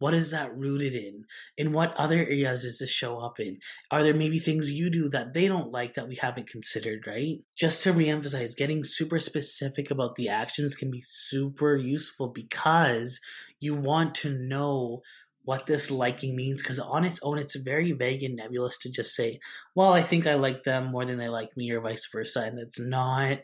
What 0.01 0.15
is 0.15 0.31
that 0.31 0.57
rooted 0.57 0.95
in? 0.95 1.25
In 1.55 1.73
what 1.73 1.93
other 1.93 2.17
areas 2.17 2.63
does 2.63 2.79
this 2.79 2.89
show 2.89 3.19
up 3.19 3.39
in? 3.39 3.59
Are 3.91 4.01
there 4.01 4.15
maybe 4.15 4.39
things 4.39 4.71
you 4.71 4.89
do 4.89 5.07
that 5.09 5.35
they 5.35 5.47
don't 5.47 5.71
like 5.71 5.93
that 5.93 6.07
we 6.07 6.15
haven't 6.15 6.49
considered, 6.49 7.05
right? 7.05 7.37
Just 7.55 7.83
to 7.83 7.93
reemphasize, 7.93 8.57
getting 8.57 8.83
super 8.83 9.19
specific 9.19 9.91
about 9.91 10.15
the 10.15 10.27
actions 10.27 10.75
can 10.75 10.89
be 10.89 11.03
super 11.05 11.75
useful 11.75 12.29
because 12.29 13.19
you 13.59 13.75
want 13.75 14.15
to 14.15 14.33
know 14.33 15.03
what 15.43 15.67
this 15.67 15.91
liking 15.91 16.35
means 16.35 16.63
because 16.63 16.79
on 16.79 17.05
its 17.05 17.19
own 17.21 17.37
it's 17.37 17.55
very 17.55 17.91
vague 17.91 18.23
and 18.23 18.35
nebulous 18.35 18.77
to 18.77 18.91
just 18.91 19.15
say 19.15 19.39
well 19.73 19.91
i 19.91 20.03
think 20.03 20.27
i 20.27 20.35
like 20.35 20.61
them 20.63 20.85
more 20.91 21.03
than 21.03 21.17
they 21.17 21.29
like 21.29 21.57
me 21.57 21.71
or 21.71 21.81
vice 21.81 22.07
versa 22.11 22.43
and 22.43 22.59
it's 22.59 22.79
not 22.79 23.39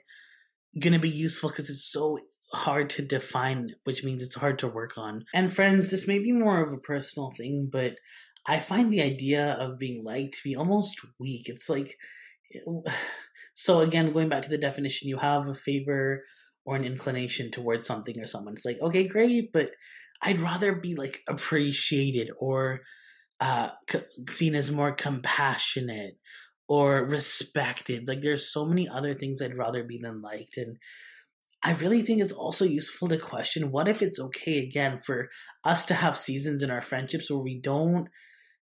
going 0.79 0.93
to 0.93 0.99
be 0.99 1.09
useful 1.09 1.49
because 1.49 1.71
it's 1.71 1.91
so 1.91 2.19
hard 2.53 2.89
to 2.91 3.01
define, 3.01 3.75
which 3.83 4.03
means 4.03 4.21
it's 4.21 4.35
hard 4.35 4.59
to 4.59 4.67
work 4.67 4.97
on. 4.97 5.25
And 5.33 5.53
friends, 5.53 5.91
this 5.91 6.07
may 6.07 6.19
be 6.19 6.31
more 6.31 6.61
of 6.61 6.71
a 6.71 6.77
personal 6.77 7.31
thing, 7.31 7.69
but 7.71 7.97
I 8.47 8.59
find 8.59 8.91
the 8.91 9.01
idea 9.01 9.53
of 9.59 9.79
being 9.79 10.03
liked 10.03 10.35
to 10.35 10.43
be 10.43 10.55
almost 10.55 10.99
weak. 11.19 11.49
It's 11.49 11.69
like, 11.69 11.97
so 13.53 13.81
again, 13.81 14.13
going 14.13 14.29
back 14.29 14.43
to 14.43 14.49
the 14.49 14.57
definition, 14.57 15.09
you 15.09 15.17
have 15.17 15.47
a 15.47 15.53
favor 15.53 16.23
or 16.65 16.75
an 16.75 16.83
inclination 16.83 17.51
towards 17.51 17.85
something 17.85 18.19
or 18.19 18.25
someone. 18.25 18.53
It's 18.53 18.65
like, 18.65 18.79
okay, 18.81 19.07
great, 19.07 19.51
but 19.51 19.71
I'd 20.21 20.39
rather 20.39 20.73
be 20.73 20.95
like 20.95 21.23
appreciated 21.27 22.29
or 22.39 22.81
uh, 23.39 23.69
seen 24.29 24.55
as 24.55 24.71
more 24.71 24.91
compassionate 24.91 26.17
or 26.67 27.05
respected. 27.05 28.07
Like 28.07 28.21
there's 28.21 28.51
so 28.51 28.65
many 28.65 28.87
other 28.87 29.13
things 29.13 29.41
I'd 29.41 29.57
rather 29.57 29.83
be 29.83 29.97
than 29.97 30.21
liked. 30.21 30.57
And 30.57 30.77
I 31.63 31.73
really 31.73 32.01
think 32.01 32.21
it's 32.21 32.31
also 32.31 32.65
useful 32.65 33.07
to 33.09 33.17
question 33.17 33.71
what 33.71 33.87
if 33.87 34.01
it's 34.01 34.19
okay 34.19 34.59
again 34.59 34.99
for 34.99 35.29
us 35.63 35.85
to 35.85 35.95
have 35.95 36.17
seasons 36.17 36.61
in 36.61 36.69
our 36.69 36.81
friendships 36.81 37.31
where 37.31 37.39
we 37.39 37.59
don't 37.59 38.09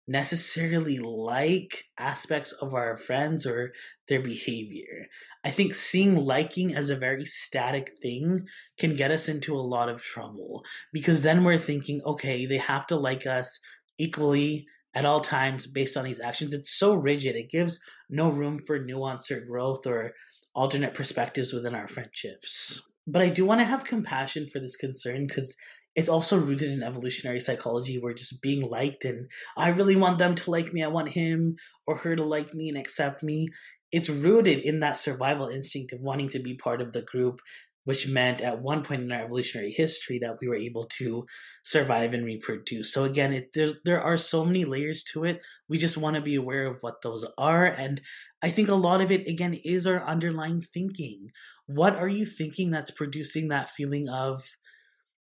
necessarily 0.08 1.00
like 1.00 1.86
aspects 1.98 2.52
of 2.54 2.74
our 2.74 2.96
friends 2.96 3.46
or 3.46 3.74
their 4.08 4.22
behavior. 4.22 5.08
I 5.44 5.50
think 5.50 5.74
seeing 5.74 6.16
liking 6.16 6.76
as 6.76 6.90
a 6.90 6.96
very 6.96 7.26
static 7.26 7.92
thing 8.02 8.48
can 8.78 8.96
get 8.96 9.12
us 9.12 9.28
into 9.28 9.56
a 9.56 9.62
lot 9.62 9.90
of 9.90 10.04
trouble 10.04 10.64
because 10.94 11.24
then 11.24 11.44
we're 11.44 11.58
thinking, 11.58 12.02
okay, 12.06 12.46
they 12.46 12.58
have 12.58 12.86
to 12.88 12.96
like 12.96 13.26
us 13.26 13.60
equally 13.98 14.68
at 14.94 15.06
all 15.06 15.22
times 15.22 15.68
based 15.68 15.98
on 15.98 16.06
these 16.06 16.22
actions. 16.22 16.54
It's 16.54 16.78
so 16.78 16.94
rigid. 16.94 17.36
It 17.36 17.50
gives 17.50 17.80
no 18.10 18.30
room 18.30 18.62
for 18.66 18.80
nuance 18.80 19.30
or 19.32 19.42
growth 19.42 19.86
or 19.88 20.14
alternate 20.56 20.94
perspectives 20.94 21.54
within 21.54 21.76
our 21.76 21.88
friendships. 21.88 22.88
But 23.06 23.22
I 23.22 23.30
do 23.30 23.46
want 23.46 23.62
to 23.62 23.66
have 23.66 23.84
compassion 23.84 24.48
for 24.48 24.60
this 24.60 24.76
concern 24.76 25.28
because 25.28 25.56
it's 25.96 26.10
also 26.10 26.38
rooted 26.38 26.72
in 26.72 26.82
evolutionary 26.82 27.40
psychology 27.40 28.00
where 28.00 28.14
just 28.14 28.42
being 28.42 28.68
liked 28.70 29.06
and 29.06 29.30
I 29.56 29.70
really 29.70 29.96
want 29.96 30.18
them 30.18 30.34
to 30.36 30.52
like 30.52 30.74
me, 30.74 30.84
I 30.84 30.88
want 30.88 31.10
him 31.10 31.58
or 31.86 31.98
her 31.98 32.16
to 32.16 32.24
like 32.24 32.54
me 32.54 32.70
and 32.70 32.78
accept 32.78 33.22
me. 33.22 33.50
It's 33.92 34.10
rooted 34.10 34.60
in 34.60 34.80
that 34.80 34.98
survival 34.98 35.48
instinct 35.48 35.94
of 35.94 36.02
wanting 36.02 36.30
to 36.30 36.40
be 36.40 36.56
part 36.56 36.82
of 36.82 36.92
the 36.92 37.02
group 37.02 37.40
which 37.86 38.08
meant 38.08 38.42
at 38.42 38.62
one 38.62 38.84
point 38.84 39.02
in 39.02 39.12
our 39.12 39.24
evolutionary 39.24 39.72
history 39.72 40.20
that 40.20 40.38
we 40.42 40.48
were 40.48 40.56
able 40.56 40.84
to 40.84 41.26
survive 41.64 42.14
and 42.14 42.26
reproduce. 42.26 42.92
So 42.92 43.06
again, 43.06 43.32
it, 43.32 43.52
there's 43.54 43.82
there 43.84 44.02
are 44.02 44.18
so 44.18 44.44
many 44.44 44.66
layers 44.66 45.04
to 45.14 45.24
it. 45.24 45.42
We 45.70 45.78
just 45.78 45.98
want 45.98 46.16
to 46.16 46.22
be 46.22 46.36
aware 46.36 46.66
of 46.66 46.80
what 46.82 47.02
those 47.02 47.26
are, 47.38 47.66
and 47.66 48.02
I 48.42 48.50
think 48.50 48.68
a 48.68 48.76
lot 48.76 49.02
of 49.02 49.12
it 49.12 49.26
again 49.28 49.54
is 49.64 49.88
our 49.88 50.04
underlying 50.06 50.62
thinking. 50.62 51.32
What 51.68 51.96
are 51.96 52.10
you 52.10 52.26
thinking 52.26 52.72
that's 52.72 52.92
producing 52.92 53.48
that 53.48 53.70
feeling 53.70 54.10
of 54.10 54.58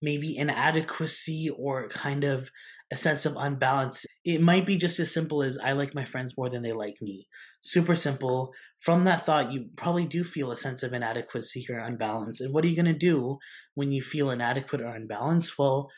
maybe 0.01 0.37
inadequacy 0.37 1.49
or 1.49 1.87
kind 1.89 2.23
of 2.23 2.51
a 2.93 2.95
sense 2.95 3.25
of 3.25 3.35
unbalance. 3.35 4.05
It 4.23 4.39
might 4.39 4.67
be 4.67 4.77
just 4.77 4.99
as 4.99 5.11
simple 5.11 5.41
as 5.41 5.57
I 5.57 5.71
like 5.71 5.95
my 5.95 6.05
friends 6.05 6.37
more 6.37 6.47
than 6.47 6.61
they 6.61 6.73
like 6.73 7.01
me. 7.01 7.27
Super 7.59 7.95
simple. 7.95 8.53
From 8.79 9.03
that 9.05 9.25
thought, 9.25 9.51
you 9.51 9.69
probably 9.75 10.05
do 10.05 10.23
feel 10.23 10.51
a 10.51 10.55
sense 10.55 10.83
of 10.83 10.93
inadequacy 10.93 11.65
or 11.71 11.79
unbalance. 11.79 12.39
And 12.39 12.53
what 12.53 12.63
are 12.63 12.67
you 12.67 12.75
going 12.75 12.93
to 12.93 12.93
do 12.93 13.39
when 13.73 13.91
you 13.91 14.03
feel 14.03 14.29
inadequate 14.29 14.79
or 14.79 14.93
unbalanced? 14.93 15.57
Well, 15.57 15.89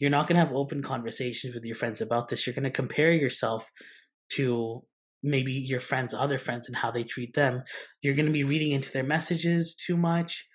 you're 0.00 0.10
not 0.10 0.26
going 0.26 0.40
to 0.40 0.44
have 0.44 0.52
open 0.52 0.82
conversations 0.82 1.54
with 1.54 1.64
your 1.64 1.76
friends 1.76 2.00
about 2.00 2.28
this. 2.28 2.44
You're 2.44 2.54
going 2.54 2.64
to 2.64 2.70
compare 2.70 3.12
yourself 3.12 3.70
to 4.32 4.82
maybe 5.22 5.52
your 5.52 5.78
friends' 5.78 6.14
other 6.14 6.40
friends 6.40 6.66
and 6.66 6.78
how 6.78 6.90
they 6.90 7.04
treat 7.04 7.34
them. 7.34 7.62
You're 8.02 8.16
going 8.16 8.26
to 8.26 8.32
be 8.32 8.42
reading 8.42 8.72
into 8.72 8.90
their 8.90 9.04
messages 9.04 9.72
too 9.72 9.96
much. 9.96 10.48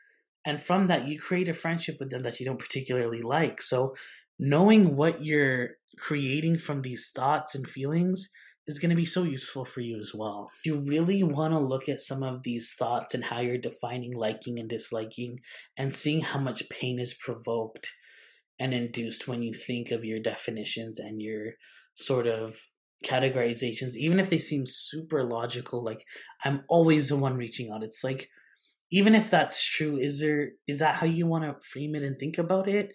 And 0.46 0.62
from 0.62 0.88
that, 0.88 1.08
you 1.08 1.22
create 1.22 1.48
a 1.48 1.54
friendship 1.54 1.96
with 2.02 2.12
them 2.12 2.24
that 2.24 2.42
you 2.42 2.46
don't 2.46 2.60
particularly 2.60 3.22
like. 3.22 3.62
So, 3.62 3.96
knowing 4.40 4.96
what 4.96 5.24
you're 5.24 5.72
creating 5.98 6.58
from 6.58 6.82
these 6.82 7.10
thoughts 7.14 7.56
and 7.56 7.68
feelings 7.68 8.30
is 8.68 8.80
going 8.80 8.90
to 8.90 8.96
be 8.96 9.06
so 9.06 9.24
useful 9.24 9.64
for 9.64 9.82
you 9.82 9.98
as 9.98 10.12
well. 10.14 10.50
You 10.64 10.80
really 10.80 11.22
want 11.24 11.54
to 11.54 11.60
look 11.60 11.88
at 11.88 12.02
some 12.02 12.24
of 12.24 12.44
these 12.44 12.74
thoughts 12.78 13.14
and 13.14 13.26
how 13.26 13.40
you're 13.40 13.58
defining 13.58 14.14
liking 14.16 14.60
and 14.60 14.68
disliking 14.68 15.40
and 15.78 15.94
seeing 15.94 16.22
how 16.22 16.40
much 16.40 16.70
pain 16.70 17.00
is 17.00 17.14
provoked 17.14 17.92
and 18.60 18.74
induced 18.74 19.28
when 19.28 19.44
you 19.44 19.54
think 19.54 19.92
of 19.92 20.04
your 20.04 20.20
definitions 20.20 21.00
and 21.00 21.22
your 21.22 21.54
sort 21.94 22.26
of 22.26 22.58
categorizations, 23.06 23.96
even 23.96 24.20
if 24.20 24.30
they 24.30 24.40
seem 24.40 24.66
super 24.66 25.24
logical, 25.24 25.84
like 25.84 26.04
I'm 26.44 26.64
always 26.68 27.10
the 27.10 27.18
one 27.18 27.38
reaching 27.38 27.72
out. 27.72 27.84
It's 27.84 28.04
like, 28.04 28.30
even 28.92 29.14
if 29.14 29.30
that's 29.30 29.64
true, 29.64 29.98
is 29.98 30.22
there 30.22 30.52
is 30.68 30.80
that 30.80 30.96
how 30.96 31.06
you 31.06 31.28
want 31.28 31.44
to 31.44 31.68
frame 31.68 31.96
it 31.96 32.04
and 32.04 32.18
think 32.18 32.38
about 32.38 32.68
it? 32.68 32.94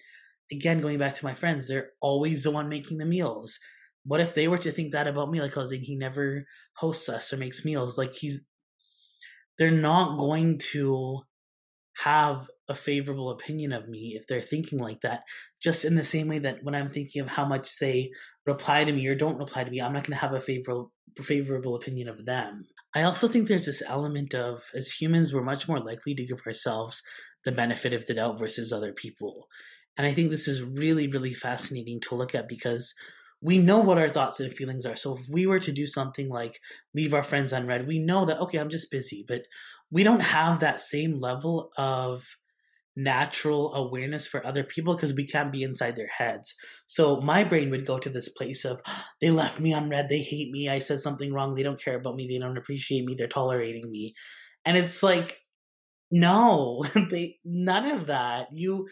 Again, 0.52 0.80
going 0.80 0.98
back 0.98 1.14
to 1.14 1.24
my 1.24 1.34
friends, 1.34 1.68
they're 1.68 1.90
always 2.00 2.44
the 2.44 2.50
one 2.50 2.68
making 2.68 2.98
the 2.98 3.06
meals. 3.06 3.58
What 4.04 4.20
if 4.20 4.34
they 4.34 4.48
were 4.48 4.58
to 4.58 4.72
think 4.72 4.92
that 4.92 5.06
about 5.06 5.30
me? 5.30 5.40
Like 5.40 5.56
oh, 5.56 5.60
I 5.60 5.62
was 5.62 5.70
saying, 5.70 5.82
he 5.82 5.96
never 5.96 6.44
hosts 6.76 7.08
us 7.08 7.32
or 7.32 7.36
makes 7.36 7.64
meals. 7.64 7.98
Like 7.98 8.12
he's, 8.12 8.44
they're 9.58 9.70
not 9.70 10.18
going 10.18 10.58
to 10.72 11.20
have 12.04 12.48
a 12.68 12.74
favorable 12.74 13.30
opinion 13.30 13.72
of 13.72 13.88
me 13.88 14.16
if 14.16 14.26
they're 14.26 14.40
thinking 14.40 14.78
like 14.78 15.02
that. 15.02 15.22
Just 15.62 15.84
in 15.84 15.96
the 15.96 16.04
same 16.04 16.28
way 16.28 16.38
that 16.38 16.62
when 16.62 16.74
I'm 16.74 16.88
thinking 16.88 17.20
of 17.20 17.28
how 17.28 17.44
much 17.44 17.78
they 17.78 18.10
reply 18.46 18.84
to 18.84 18.92
me 18.92 19.06
or 19.06 19.14
don't 19.14 19.38
reply 19.38 19.64
to 19.64 19.70
me, 19.70 19.80
I'm 19.80 19.92
not 19.92 20.04
going 20.04 20.16
to 20.16 20.26
have 20.26 20.32
a 20.32 20.40
favorable 20.40 20.92
favorable 21.18 21.74
opinion 21.74 22.08
of 22.08 22.24
them. 22.24 22.62
I 22.94 23.02
also 23.02 23.28
think 23.28 23.48
there's 23.48 23.66
this 23.66 23.82
element 23.86 24.34
of 24.34 24.62
as 24.74 24.92
humans, 24.92 25.32
we're 25.32 25.42
much 25.42 25.68
more 25.68 25.80
likely 25.80 26.14
to 26.14 26.24
give 26.24 26.40
ourselves 26.46 27.02
the 27.44 27.52
benefit 27.52 27.92
of 27.92 28.06
the 28.06 28.14
doubt 28.14 28.38
versus 28.38 28.72
other 28.72 28.92
people. 28.92 29.48
And 29.96 30.06
I 30.06 30.12
think 30.12 30.30
this 30.30 30.48
is 30.48 30.62
really, 30.62 31.08
really 31.08 31.34
fascinating 31.34 32.00
to 32.02 32.14
look 32.14 32.34
at 32.34 32.48
because 32.48 32.94
we 33.42 33.58
know 33.58 33.80
what 33.80 33.98
our 33.98 34.08
thoughts 34.08 34.40
and 34.40 34.52
feelings 34.52 34.84
are. 34.84 34.96
So 34.96 35.16
if 35.16 35.28
we 35.28 35.46
were 35.46 35.60
to 35.60 35.72
do 35.72 35.86
something 35.86 36.28
like 36.28 36.60
leave 36.94 37.14
our 37.14 37.22
friends 37.22 37.52
unread, 37.52 37.86
we 37.86 37.98
know 37.98 38.24
that, 38.26 38.40
okay, 38.40 38.58
I'm 38.58 38.68
just 38.68 38.90
busy, 38.90 39.24
but 39.26 39.46
we 39.90 40.02
don't 40.02 40.20
have 40.20 40.60
that 40.60 40.80
same 40.80 41.16
level 41.16 41.70
of 41.76 42.36
natural 42.96 43.74
awareness 43.74 44.26
for 44.26 44.44
other 44.46 44.64
people 44.64 44.94
because 44.94 45.14
we 45.14 45.26
can't 45.26 45.52
be 45.52 45.62
inside 45.62 45.96
their 45.96 46.08
heads. 46.08 46.54
So 46.86 47.20
my 47.20 47.44
brain 47.44 47.70
would 47.70 47.86
go 47.86 47.98
to 47.98 48.10
this 48.10 48.28
place 48.28 48.64
of 48.64 48.82
they 49.20 49.30
left 49.30 49.60
me 49.60 49.72
unread, 49.72 50.08
they 50.08 50.20
hate 50.20 50.50
me, 50.50 50.68
I 50.68 50.80
said 50.80 51.00
something 51.00 51.32
wrong, 51.32 51.54
they 51.54 51.62
don't 51.62 51.82
care 51.82 51.96
about 51.96 52.16
me, 52.16 52.26
they 52.26 52.38
don't 52.38 52.58
appreciate 52.58 53.04
me, 53.04 53.14
they're 53.14 53.28
tolerating 53.28 53.90
me. 53.90 54.14
And 54.64 54.76
it's 54.76 55.02
like 55.02 55.40
no, 56.10 56.82
they 57.10 57.38
none 57.44 57.86
of 57.86 58.06
that. 58.06 58.48
You 58.52 58.88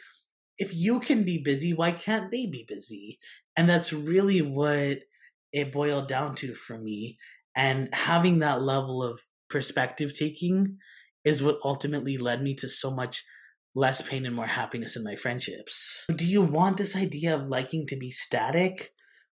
if 0.58 0.74
you 0.74 1.00
can 1.00 1.24
be 1.24 1.38
busy, 1.38 1.72
why 1.72 1.92
can't 1.92 2.30
they 2.30 2.46
be 2.46 2.64
busy? 2.66 3.18
And 3.56 3.68
that's 3.68 3.92
really 3.92 4.42
what 4.42 4.98
it 5.52 5.72
boiled 5.72 6.08
down 6.08 6.34
to 6.36 6.54
for 6.54 6.78
me. 6.78 7.16
And 7.56 7.88
having 7.92 8.40
that 8.40 8.62
level 8.62 9.02
of 9.02 9.20
perspective 9.48 10.12
taking 10.16 10.78
is 11.24 11.42
what 11.42 11.58
ultimately 11.64 12.18
led 12.18 12.42
me 12.42 12.54
to 12.54 12.68
so 12.68 12.90
much 12.90 13.24
less 13.74 14.02
pain 14.02 14.26
and 14.26 14.34
more 14.34 14.46
happiness 14.46 14.96
in 14.96 15.04
my 15.04 15.14
friendships. 15.14 16.04
Do 16.14 16.26
you 16.26 16.42
want 16.42 16.76
this 16.76 16.96
idea 16.96 17.34
of 17.34 17.48
liking 17.48 17.86
to 17.88 17.96
be 17.96 18.10
static, 18.10 18.90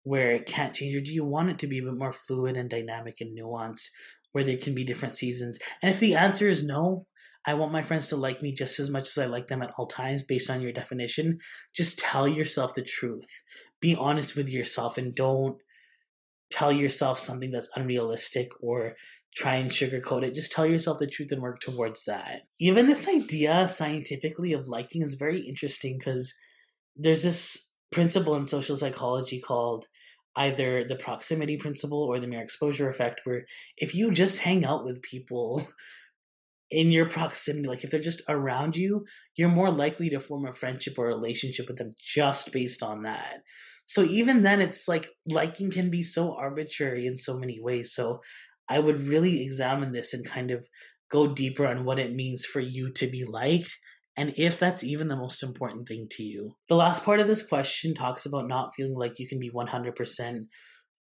where 0.02 0.30
it 0.30 0.46
can't 0.46 0.74
change, 0.74 0.94
or 0.94 1.00
do 1.00 1.12
you 1.12 1.24
want 1.24 1.50
it 1.50 1.58
to 1.58 1.66
be 1.66 1.78
a 1.78 1.82
bit 1.82 1.96
more 1.96 2.12
fluid 2.12 2.56
and 2.56 2.70
dynamic 2.70 3.16
and 3.20 3.36
nuanced, 3.36 3.88
where 4.32 4.44
there 4.44 4.56
can 4.56 4.74
be 4.74 4.84
different 4.84 5.14
seasons? 5.14 5.58
And 5.82 5.90
if 5.90 6.00
the 6.00 6.14
answer 6.14 6.48
is 6.48 6.64
no, 6.64 7.06
I 7.46 7.54
want 7.54 7.72
my 7.72 7.82
friends 7.82 8.08
to 8.08 8.16
like 8.16 8.42
me 8.42 8.52
just 8.52 8.78
as 8.78 8.90
much 8.90 9.08
as 9.08 9.18
I 9.18 9.26
like 9.26 9.48
them 9.48 9.62
at 9.62 9.72
all 9.76 9.86
times 9.86 10.22
based 10.22 10.50
on 10.50 10.60
your 10.60 10.72
definition. 10.72 11.38
Just 11.74 11.98
tell 11.98 12.28
yourself 12.28 12.74
the 12.74 12.82
truth. 12.82 13.42
Be 13.80 13.96
honest 13.96 14.36
with 14.36 14.48
yourself 14.48 14.98
and 14.98 15.14
don't 15.14 15.58
tell 16.50 16.72
yourself 16.72 17.18
something 17.18 17.50
that's 17.50 17.70
unrealistic 17.74 18.50
or 18.60 18.96
try 19.34 19.54
and 19.54 19.70
sugarcoat 19.70 20.22
it. 20.22 20.34
Just 20.34 20.52
tell 20.52 20.66
yourself 20.66 20.98
the 20.98 21.06
truth 21.06 21.32
and 21.32 21.40
work 21.40 21.60
towards 21.60 22.04
that. 22.04 22.42
Even 22.58 22.86
this 22.86 23.08
idea 23.08 23.68
scientifically 23.68 24.52
of 24.52 24.68
liking 24.68 25.02
is 25.02 25.14
very 25.14 25.40
interesting 25.40 25.96
because 25.98 26.34
there's 26.96 27.22
this 27.22 27.70
principle 27.90 28.34
in 28.36 28.46
social 28.46 28.76
psychology 28.76 29.40
called 29.40 29.86
either 30.36 30.84
the 30.84 30.96
proximity 30.96 31.56
principle 31.56 32.02
or 32.02 32.20
the 32.20 32.26
mere 32.26 32.42
exposure 32.42 32.88
effect 32.88 33.22
where 33.24 33.46
if 33.76 33.94
you 33.94 34.12
just 34.12 34.40
hang 34.40 34.64
out 34.64 34.84
with 34.84 35.02
people 35.02 35.66
in 36.70 36.90
your 36.90 37.06
proximity, 37.06 37.68
like 37.68 37.84
if 37.84 37.90
they're 37.90 38.00
just 38.00 38.22
around 38.28 38.76
you, 38.76 39.04
you're 39.36 39.48
more 39.48 39.70
likely 39.70 40.08
to 40.10 40.20
form 40.20 40.46
a 40.46 40.52
friendship 40.52 40.98
or 40.98 41.06
relationship 41.06 41.66
with 41.68 41.78
them 41.78 41.92
just 41.98 42.52
based 42.52 42.82
on 42.82 43.02
that. 43.02 43.40
So 43.86 44.02
even 44.02 44.42
then, 44.42 44.60
it's 44.60 44.86
like 44.86 45.08
liking 45.26 45.70
can 45.70 45.90
be 45.90 46.02
so 46.02 46.36
arbitrary 46.36 47.06
in 47.06 47.16
so 47.16 47.38
many 47.38 47.58
ways. 47.60 47.92
So 47.92 48.20
I 48.68 48.78
would 48.78 49.00
really 49.00 49.42
examine 49.42 49.92
this 49.92 50.14
and 50.14 50.24
kind 50.24 50.52
of 50.52 50.68
go 51.10 51.26
deeper 51.34 51.66
on 51.66 51.84
what 51.84 51.98
it 51.98 52.14
means 52.14 52.46
for 52.46 52.60
you 52.60 52.92
to 52.92 53.06
be 53.08 53.24
liked 53.24 53.76
and 54.16 54.34
if 54.36 54.58
that's 54.58 54.84
even 54.84 55.08
the 55.08 55.16
most 55.16 55.42
important 55.42 55.88
thing 55.88 56.06
to 56.10 56.22
you. 56.22 56.56
The 56.68 56.76
last 56.76 57.04
part 57.04 57.20
of 57.20 57.26
this 57.26 57.42
question 57.42 57.94
talks 57.94 58.26
about 58.26 58.48
not 58.48 58.74
feeling 58.74 58.94
like 58.94 59.18
you 59.18 59.28
can 59.28 59.38
be 59.38 59.50
100% 59.50 60.46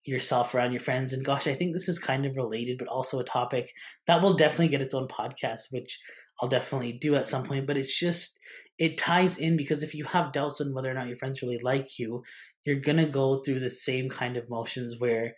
yourself 0.09 0.53
around 0.53 0.71
your 0.71 0.81
friends. 0.81 1.13
And 1.13 1.23
gosh, 1.23 1.47
I 1.47 1.53
think 1.53 1.73
this 1.73 1.87
is 1.87 1.99
kind 1.99 2.25
of 2.25 2.35
related, 2.35 2.77
but 2.77 2.87
also 2.87 3.19
a 3.19 3.23
topic 3.23 3.71
that 4.07 4.21
will 4.21 4.33
definitely 4.33 4.69
get 4.69 4.81
its 4.81 4.93
own 4.93 5.07
podcast, 5.07 5.71
which 5.71 5.99
I'll 6.41 6.49
definitely 6.49 6.93
do 6.93 7.15
at 7.15 7.27
some 7.27 7.43
point. 7.43 7.67
But 7.67 7.77
it's 7.77 7.97
just, 7.97 8.39
it 8.77 8.97
ties 8.97 9.37
in 9.37 9.57
because 9.57 9.83
if 9.83 9.93
you 9.93 10.05
have 10.05 10.33
doubts 10.33 10.59
on 10.59 10.73
whether 10.73 10.89
or 10.89 10.93
not 10.93 11.07
your 11.07 11.17
friends 11.17 11.41
really 11.41 11.59
like 11.59 11.99
you, 11.99 12.23
you're 12.65 12.79
gonna 12.79 13.05
go 13.05 13.41
through 13.41 13.59
the 13.59 13.69
same 13.69 14.09
kind 14.09 14.37
of 14.37 14.49
motions 14.49 14.95
where 14.99 15.35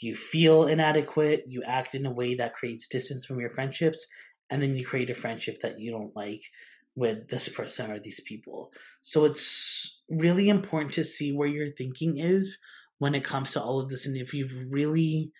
you 0.00 0.14
feel 0.14 0.64
inadequate, 0.64 1.44
you 1.48 1.62
act 1.64 1.94
in 1.94 2.06
a 2.06 2.12
way 2.12 2.34
that 2.34 2.54
creates 2.54 2.88
distance 2.88 3.26
from 3.26 3.40
your 3.40 3.50
friendships, 3.50 4.06
and 4.50 4.62
then 4.62 4.76
you 4.76 4.86
create 4.86 5.10
a 5.10 5.14
friendship 5.14 5.60
that 5.60 5.80
you 5.80 5.90
don't 5.90 6.14
like 6.16 6.42
with 6.94 7.28
this 7.28 7.48
person 7.48 7.90
or 7.90 7.98
these 7.98 8.20
people. 8.20 8.72
So 9.00 9.24
it's 9.24 10.00
really 10.10 10.48
important 10.48 10.92
to 10.94 11.04
see 11.04 11.32
where 11.32 11.48
your 11.48 11.68
thinking 11.70 12.18
is 12.18 12.58
when 12.98 13.14
it 13.14 13.24
comes 13.24 13.52
to 13.52 13.62
all 13.62 13.80
of 13.80 13.88
this 13.88 14.06
and 14.06 14.16
if 14.16 14.34
you've 14.34 14.54
really 14.70 15.32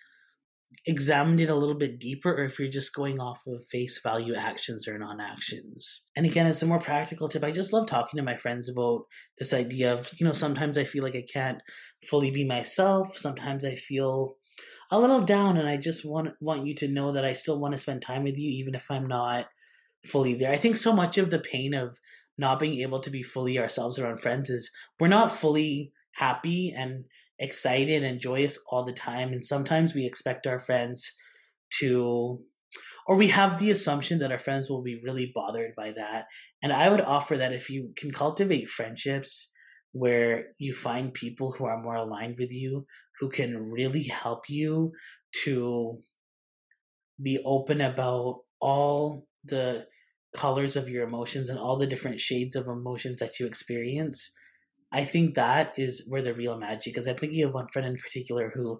examined 0.85 1.41
it 1.41 1.49
a 1.49 1.55
little 1.55 1.75
bit 1.75 1.99
deeper 1.99 2.31
or 2.31 2.45
if 2.45 2.59
you're 2.59 2.69
just 2.69 2.93
going 2.93 3.19
off 3.19 3.41
of 3.47 3.65
face 3.69 3.99
value 4.01 4.33
actions 4.33 4.87
or 4.87 4.97
non-actions. 4.97 6.05
And 6.15 6.25
again, 6.25 6.45
as 6.45 6.63
a 6.63 6.67
more 6.67 6.79
practical 6.79 7.27
tip, 7.27 7.43
I 7.43 7.51
just 7.51 7.73
love 7.73 7.87
talking 7.87 8.17
to 8.17 8.23
my 8.23 8.35
friends 8.35 8.69
about 8.69 9.01
this 9.37 9.53
idea 9.53 9.93
of, 9.93 10.11
you 10.19 10.25
know, 10.25 10.33
sometimes 10.33 10.77
I 10.77 10.85
feel 10.85 11.03
like 11.03 11.15
I 11.15 11.25
can't 11.31 11.61
fully 12.09 12.31
be 12.31 12.47
myself. 12.47 13.17
Sometimes 13.17 13.65
I 13.65 13.75
feel 13.75 14.35
a 14.91 14.99
little 14.99 15.21
down 15.21 15.57
and 15.57 15.67
I 15.67 15.77
just 15.77 16.03
want 16.05 16.29
want 16.41 16.65
you 16.65 16.73
to 16.75 16.87
know 16.87 17.11
that 17.11 17.25
I 17.25 17.33
still 17.33 17.59
want 17.59 17.73
to 17.73 17.77
spend 17.77 18.01
time 18.01 18.23
with 18.23 18.37
you 18.37 18.49
even 18.49 18.73
if 18.73 18.89
I'm 18.89 19.07
not 19.07 19.47
fully 20.05 20.33
there. 20.33 20.51
I 20.51 20.57
think 20.57 20.77
so 20.77 20.93
much 20.93 21.17
of 21.17 21.29
the 21.29 21.39
pain 21.39 21.73
of 21.73 21.99
not 22.37 22.59
being 22.59 22.79
able 22.81 22.99
to 23.01 23.11
be 23.11 23.21
fully 23.21 23.59
ourselves 23.59 23.99
around 23.99 24.19
friends 24.21 24.49
is 24.49 24.71
we're 24.99 25.07
not 25.07 25.35
fully 25.35 25.91
happy 26.13 26.73
and 26.75 27.05
excited 27.39 28.03
and 28.03 28.19
joyous 28.19 28.59
all 28.69 28.83
the 28.83 28.93
time. 28.93 29.31
And 29.31 29.43
sometimes 29.43 29.93
we 29.93 30.05
expect 30.05 30.45
our 30.45 30.59
friends 30.59 31.11
to, 31.79 32.39
or 33.07 33.15
we 33.15 33.29
have 33.29 33.59
the 33.59 33.71
assumption 33.71 34.19
that 34.19 34.31
our 34.31 34.39
friends 34.39 34.69
will 34.69 34.83
be 34.83 35.01
really 35.03 35.31
bothered 35.33 35.71
by 35.75 35.91
that. 35.93 36.25
And 36.61 36.73
I 36.73 36.89
would 36.89 37.01
offer 37.01 37.37
that 37.37 37.53
if 37.53 37.69
you 37.69 37.93
can 37.97 38.11
cultivate 38.11 38.69
friendships 38.69 39.51
where 39.91 40.49
you 40.57 40.73
find 40.73 41.13
people 41.13 41.53
who 41.53 41.65
are 41.65 41.81
more 41.81 41.95
aligned 41.95 42.35
with 42.37 42.51
you, 42.51 42.85
who 43.19 43.29
can 43.29 43.71
really 43.71 44.03
help 44.03 44.43
you 44.47 44.91
to 45.43 45.95
be 47.21 47.39
open 47.43 47.81
about 47.81 48.41
all 48.61 49.27
the 49.43 49.87
colors 50.35 50.75
of 50.75 50.87
your 50.87 51.03
emotions 51.03 51.49
and 51.49 51.57
all 51.57 51.77
the 51.77 51.87
different 51.87 52.19
shades 52.19 52.55
of 52.55 52.67
emotions 52.67 53.19
that 53.19 53.39
you 53.39 53.47
experience 53.47 54.31
I 54.91 55.03
think 55.03 55.35
that 55.35 55.73
is 55.77 56.05
where 56.07 56.21
the 56.21 56.33
real 56.33 56.57
magic 56.57 56.97
is. 56.97 57.07
I'm 57.07 57.17
thinking 57.17 57.43
of 57.43 57.53
one 57.53 57.67
friend 57.71 57.87
in 57.87 57.95
particular 57.95 58.51
who 58.53 58.79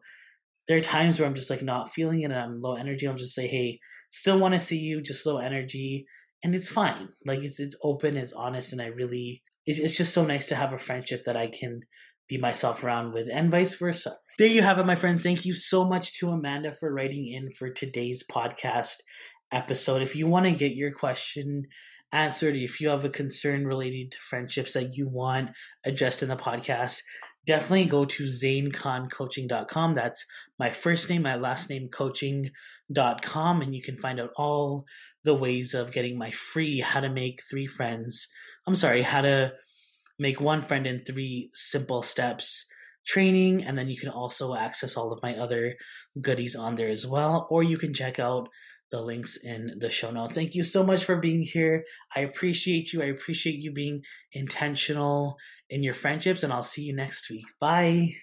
there 0.68 0.78
are 0.78 0.82
times 0.82 1.20
where 1.20 1.28
I'm 1.28 1.36
just 1.36 1.50
like 1.50 1.63
not 1.63 1.92
feeling 1.92 2.22
it 2.22 2.25
and 2.25 2.36
I'm 2.36 2.58
low 2.58 2.75
energy. 2.75 3.08
I'll 3.08 3.16
just 3.16 3.36
say, 3.36 3.48
hey, 3.48 3.80
still 4.12 4.39
want 4.39 4.54
to 4.54 4.60
see 4.60 4.78
you, 4.78 5.01
just 5.01 5.25
low 5.25 5.38
energy. 5.38 6.06
And 6.44 6.56
it's 6.56 6.70
fine. 6.70 7.10
Like 7.25 7.39
it's 7.39 7.60
it's 7.60 7.75
open, 7.84 8.16
it's 8.16 8.34
honest, 8.34 8.72
and 8.72 8.82
I 8.82 8.88
really 8.88 9.44
it's, 9.66 9.80
it's 9.80 9.98
just 9.98 10.13
so 10.13 10.25
nice 10.25 10.46
to 10.48 10.56
have 10.56 10.72
a 10.72 10.80
friendship 10.80 11.24
that 11.25 11.36
I 11.36 11.48
can 11.48 11.82
be 12.30 12.38
myself 12.38 12.84
around 12.84 13.13
with, 13.13 13.28
and 13.32 13.51
vice 13.51 13.75
versa. 13.75 14.16
There 14.38 14.48
you 14.48 14.62
have 14.62 14.80
it, 14.80 14.86
my 14.86 14.96
friends. 14.96 15.22
Thank 15.22 15.46
you 15.46 15.54
so 15.54 15.86
much 15.86 16.18
to 16.20 16.30
Amanda 16.30 16.74
for 16.74 16.94
writing 16.94 17.28
in 17.28 17.51
for 17.51 17.70
today's 17.70 18.24
podcast 18.24 18.98
episode. 19.51 20.01
If 20.01 20.16
you 20.16 20.28
want 20.28 20.46
to 20.46 20.51
get 20.54 20.75
your 20.75 20.94
question 20.94 21.66
answered, 22.12 22.56
if 22.56 22.82
you 22.82 22.89
have 22.89 23.06
a 23.06 23.10
concern 23.10 23.68
related 23.68 24.12
to 24.12 24.18
friendships 24.20 24.74
that 24.74 24.96
you 24.96 25.08
want 25.08 25.51
addressed 25.86 26.24
in 26.24 26.30
the 26.30 26.36
podcast, 26.36 27.01
definitely 27.46 27.86
go 27.86 28.06
to 28.06 28.24
zaynekhancoaching.com. 28.25 29.94
That's 29.94 30.25
my 30.58 30.70
first 30.70 31.10
name, 31.10 31.24
my 31.24 31.36
last 31.36 31.70
name, 31.70 31.89
coaching.com. 31.89 33.62
And 33.62 33.75
you 33.75 33.82
can 33.82 33.98
find 33.98 34.20
out 34.20 34.32
all 34.36 34.86
the 35.24 35.36
ways 35.36 35.74
of 35.74 35.92
getting 35.92 36.18
my 36.18 36.32
free 36.32 36.80
how 36.80 37.00
to 37.00 37.10
make 37.10 37.42
three 37.50 37.68
friends. 37.68 38.28
I'm 38.68 38.75
sorry, 38.75 39.04
how 39.04 39.22
to 39.22 39.54
make 40.18 40.42
one 40.42 40.62
friend 40.62 40.86
in 40.86 41.04
three 41.04 41.50
simple 41.54 42.01
steps 42.01 42.70
training. 43.08 43.63
And 43.63 43.78
then 43.78 43.89
you 43.89 43.98
can 43.98 44.10
also 44.10 44.56
access 44.56 44.96
all 44.96 45.12
of 45.12 45.24
my 45.24 45.36
other 45.36 45.75
goodies 46.22 46.56
on 46.56 46.75
there 46.75 46.89
as 46.89 47.08
well. 47.08 47.48
Or 47.50 47.63
you 47.63 47.78
can 47.78 47.93
check 47.93 48.19
out 48.19 48.50
the 48.91 49.02
links 49.02 49.38
in 49.38 49.73
the 49.78 49.89
show 49.89 50.12
notes. 50.12 50.36
Thank 50.36 50.56
you 50.56 50.63
so 50.63 50.84
much 50.84 51.04
for 51.04 51.15
being 51.15 51.41
here. 51.41 51.86
I 52.15 52.21
appreciate 52.21 52.93
you. 52.93 53.02
I 53.02 53.06
appreciate 53.06 53.60
you 53.60 53.71
being 53.71 54.04
intentional 54.32 55.38
in 55.69 55.84
your 55.84 55.93
friendships, 55.93 56.43
and 56.43 56.52
I'll 56.52 56.63
see 56.63 56.84
you 56.84 56.95
next 56.95 57.30
week. 57.30 57.45
Bye. 57.60 58.13